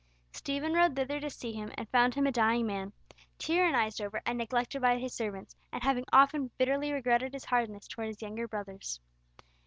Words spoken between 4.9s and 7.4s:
his servants, and having often bitterly regretted